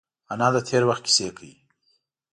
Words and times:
انا 0.31 0.47
د 0.53 0.57
تېر 0.67 0.83
وخت 0.89 1.03
کیسې 1.07 1.27
کوي 1.37 1.53